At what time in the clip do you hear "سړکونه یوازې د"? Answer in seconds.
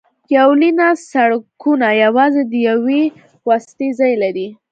1.11-2.53